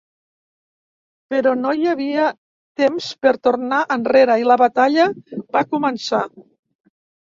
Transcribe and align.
Però 1.33 1.53
no 1.65 1.75
hi 1.81 1.85
havia 1.91 2.25
temps 2.83 3.13
per 3.29 3.37
tornar 3.51 3.85
enrere 4.01 4.41
i 4.45 4.51
la 4.53 4.61
batalla 4.67 5.11
va 5.57 5.67
començar. 5.75 6.29